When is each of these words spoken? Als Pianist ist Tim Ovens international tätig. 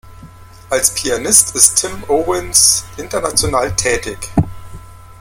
Als 0.71 0.95
Pianist 0.95 1.55
ist 1.55 1.75
Tim 1.75 2.03
Ovens 2.07 2.85
international 2.97 3.75
tätig. 3.75 4.17